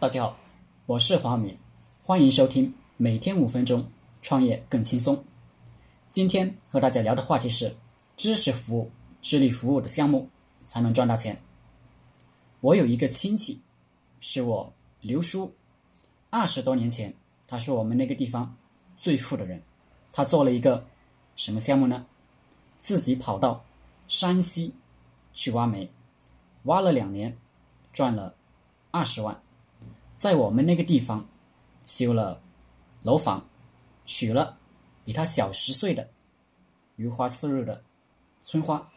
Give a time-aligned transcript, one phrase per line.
[0.00, 0.38] 大家好，
[0.86, 1.58] 我是黄敏，
[2.04, 3.90] 欢迎收听每天五分钟
[4.22, 5.24] 创业更轻松。
[6.08, 7.74] 今天和大家聊的话题是
[8.16, 10.28] 知识服务、智力服务的项目
[10.64, 11.42] 才能赚大钱。
[12.60, 13.60] 我有一个亲戚，
[14.20, 15.52] 是我刘叔，
[16.30, 17.12] 二十多年前
[17.48, 18.54] 他是我们那个地方
[18.96, 19.60] 最富的人。
[20.12, 20.86] 他做了一个
[21.34, 22.06] 什么项目呢？
[22.78, 23.64] 自己跑到
[24.06, 24.74] 山西
[25.34, 25.90] 去挖煤，
[26.62, 27.36] 挖了两年，
[27.92, 28.36] 赚了
[28.92, 29.42] 二十万。
[30.18, 31.28] 在我们那个地方
[31.86, 32.42] 修了
[33.02, 33.46] 楼房，
[34.04, 34.58] 娶了
[35.04, 36.10] 比他小十岁的
[36.96, 37.84] 如花似玉的
[38.42, 38.90] 村花。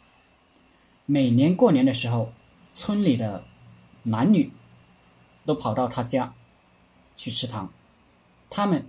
[1.06, 2.34] 每年过年的时候，
[2.74, 3.44] 村里的
[4.02, 4.52] 男女
[5.46, 6.34] 都跑到他家
[7.16, 7.72] 去吃糖，
[8.50, 8.88] 他们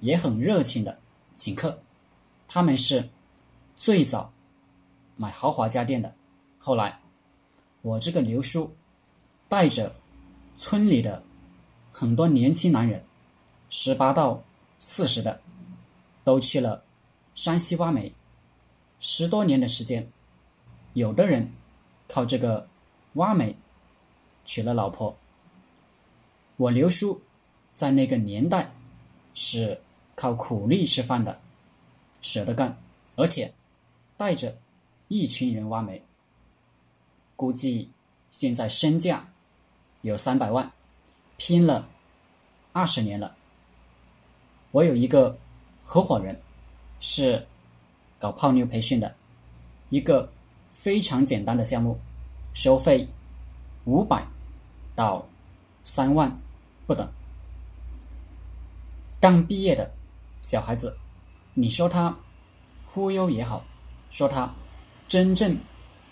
[0.00, 0.98] 也很热情的
[1.36, 1.80] 请客。
[2.48, 3.08] 他们是
[3.76, 4.32] 最早
[5.14, 6.12] 买豪华家电的。
[6.58, 6.98] 后来，
[7.82, 8.74] 我这个刘叔
[9.48, 9.94] 带着
[10.56, 11.22] 村里的。
[11.98, 13.02] 很多年轻男人，
[13.68, 14.44] 十八到
[14.78, 15.40] 四十的，
[16.22, 16.84] 都去了
[17.34, 18.12] 山西挖煤，
[19.00, 20.08] 十多年的时间，
[20.92, 21.52] 有的人
[22.06, 22.68] 靠这个
[23.14, 23.56] 挖煤
[24.44, 25.18] 娶了老婆。
[26.56, 27.20] 我刘叔
[27.74, 28.72] 在那个年代
[29.34, 29.80] 是
[30.14, 31.40] 靠苦力吃饭的，
[32.22, 32.78] 舍得干，
[33.16, 33.52] 而且
[34.16, 34.56] 带着
[35.08, 36.04] 一群人挖煤，
[37.34, 37.90] 估计
[38.30, 39.32] 现在身价
[40.02, 40.72] 有三百万。
[41.38, 41.88] 拼了
[42.72, 43.36] 二十年了，
[44.72, 45.38] 我有一个
[45.84, 46.42] 合伙人，
[46.98, 47.46] 是
[48.18, 49.14] 搞泡妞培训的，
[49.88, 50.32] 一个
[50.68, 52.00] 非常简单的项目，
[52.52, 53.08] 收费
[53.84, 54.26] 五百
[54.96, 55.28] 到
[55.84, 56.36] 三万
[56.88, 57.08] 不等。
[59.20, 59.92] 刚毕业的
[60.40, 60.98] 小孩子，
[61.54, 62.18] 你说他
[62.84, 63.64] 忽悠也好，
[64.10, 64.52] 说他
[65.06, 65.56] 真正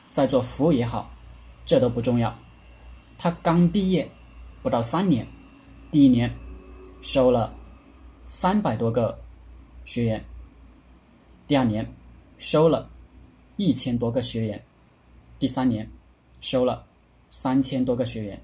[0.09, 1.11] 在做服务也好，
[1.65, 2.39] 这都不重要。
[3.19, 4.09] 他刚毕业。
[4.67, 5.25] 不到三年，
[5.93, 6.37] 第一年
[7.01, 7.55] 收了
[8.27, 9.17] 三百多个
[9.85, 10.25] 学员，
[11.47, 11.95] 第二年
[12.37, 12.91] 收了
[13.57, 14.65] 一千多个学员，
[15.39, 15.89] 第三年
[16.41, 16.85] 收了
[17.31, 18.43] 三千多个学员，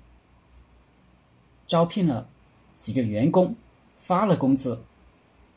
[1.67, 2.29] 招聘了
[2.77, 3.57] 几个员工，
[3.99, 4.81] 发了工资，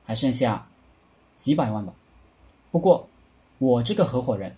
[0.04, 0.68] 还剩下
[1.38, 1.94] 几百万吧。
[2.72, 3.08] 不过
[3.60, 4.56] 我这个合伙人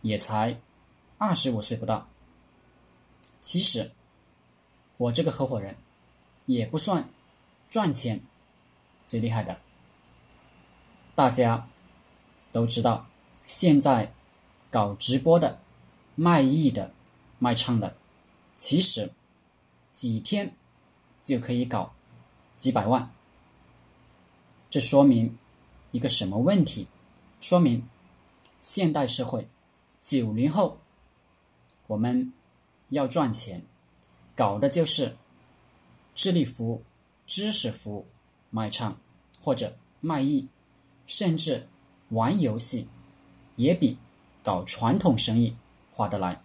[0.00, 0.58] 也才
[1.18, 2.08] 二十五岁不到，
[3.40, 3.90] 其实。
[5.00, 5.76] 我这个合伙人
[6.44, 7.08] 也不算
[7.70, 8.20] 赚钱
[9.06, 9.58] 最厉害的，
[11.14, 11.66] 大家
[12.52, 13.06] 都知道，
[13.46, 14.12] 现在
[14.70, 15.58] 搞直播的、
[16.16, 16.92] 卖艺的、
[17.38, 17.96] 卖唱的，
[18.54, 19.10] 其实
[19.90, 20.54] 几天
[21.22, 21.94] 就可以搞
[22.58, 23.10] 几百万。
[24.68, 25.38] 这说明
[25.92, 26.88] 一个什么问题？
[27.40, 27.88] 说明
[28.60, 29.48] 现代社会
[30.02, 30.78] 九零后
[31.86, 32.34] 我们
[32.90, 33.64] 要赚钱。
[34.40, 35.18] 搞的就是
[36.14, 36.82] 智力服务、
[37.26, 38.06] 知识服务、
[38.48, 38.98] 卖唱
[39.38, 40.48] 或者卖艺，
[41.06, 41.68] 甚至
[42.08, 42.88] 玩游戏，
[43.56, 43.98] 也比
[44.42, 45.58] 搞传统生意
[45.90, 46.40] 划得来。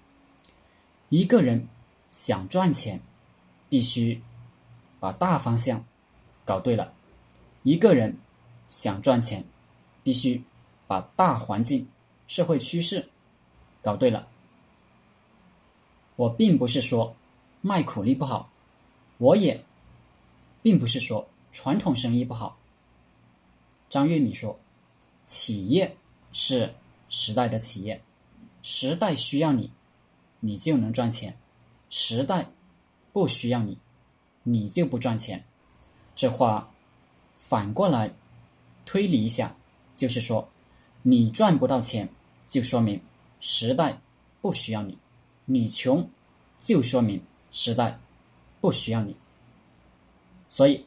[1.08, 1.70] 一个人
[2.12, 3.00] 想赚钱，
[3.70, 4.22] 必须
[5.00, 5.86] 把大方向
[6.44, 6.92] 搞对了；
[7.64, 8.18] 一个人
[8.68, 9.46] 想赚钱，
[10.04, 10.44] 必须
[10.86, 11.88] 把大环境、
[12.28, 13.08] 社会趋势
[13.82, 14.28] 搞对了。
[16.18, 17.16] 我并不是说。
[17.66, 18.52] 卖苦力不好，
[19.18, 19.66] 我也
[20.62, 22.60] 并不是说传统生意不好。
[23.90, 24.60] 张月米说
[25.26, 25.98] ：“企业
[26.32, 26.76] 是
[27.10, 28.04] 时代的企业，
[28.62, 29.72] 时代需要你，
[30.42, 31.32] 你就能赚钱；
[31.90, 32.52] 时代
[33.12, 33.80] 不需要你，
[34.44, 35.44] 你就不赚钱。”
[36.16, 36.72] 这话
[37.36, 38.14] 反过来
[38.86, 39.56] 推理一下，
[39.96, 40.50] 就是说，
[41.02, 42.10] 你赚不到钱，
[42.48, 43.02] 就说明
[43.40, 44.00] 时代
[44.40, 45.00] 不需要你；
[45.46, 46.08] 你穷，
[46.60, 47.24] 就说明。
[47.56, 47.98] 时代
[48.60, 49.16] 不需要你，
[50.50, 50.86] 所以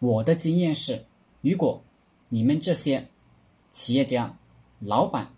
[0.00, 1.04] 我的经验是：
[1.40, 1.84] 如果
[2.30, 3.08] 你们这些
[3.70, 4.36] 企业家、
[4.80, 5.32] 老板、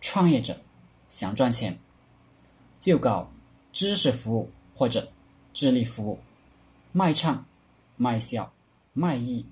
[0.00, 0.60] 创业者
[1.08, 1.80] 想赚钱，
[2.78, 3.32] 就搞
[3.72, 5.10] 知识服务或者
[5.52, 6.20] 智力服务，
[6.92, 7.44] 卖唱、
[7.96, 8.52] 卖笑、
[8.92, 9.44] 卖艺。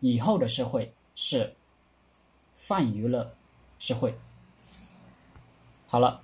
[0.00, 1.54] 以后的社会是
[2.54, 3.34] 泛娱乐
[3.78, 4.18] 社会。
[5.86, 6.22] 好了，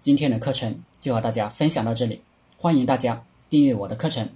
[0.00, 2.22] 今天的课程就和大家分享到这里。
[2.60, 4.30] 欢迎大家订阅我的课程。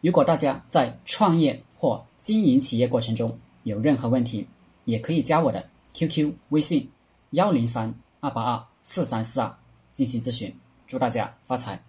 [0.00, 4.48] 如果大家在创业或经营企业过程中有任何问题，
[4.84, 6.90] 也可以加我的 QQ 微信
[7.30, 9.56] 幺零三二八二四三四二
[9.92, 10.52] 进行咨询。
[10.88, 11.80] 祝大家发财！